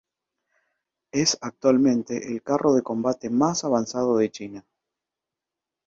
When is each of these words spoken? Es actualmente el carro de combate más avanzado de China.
Es 1.11 1.37
actualmente 1.41 2.31
el 2.33 2.41
carro 2.41 2.73
de 2.73 2.81
combate 2.81 3.29
más 3.29 3.63
avanzado 3.63 4.17
de 4.17 4.31
China. 4.31 4.65